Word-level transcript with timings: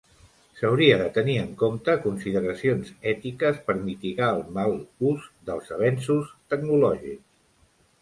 S'hauria 0.59 0.95
de 1.01 1.09
tenir 1.17 1.35
en 1.41 1.51
compte 1.59 1.95
consideracions 2.07 2.91
ètiques 3.13 3.61
per 3.69 3.77
mitigar 3.93 4.33
el 4.41 4.45
mal 4.59 4.77
ús 5.13 5.31
dels 5.53 5.73
avenços 5.81 6.37
tecnològics. 6.57 7.27